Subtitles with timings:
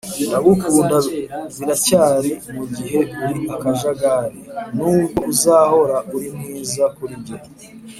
[0.27, 0.97] ndagukunda
[1.57, 4.37] biracyari mugihe uri akajagari
[4.75, 7.35] (nubwo uzahora uri mwiza kuri njye)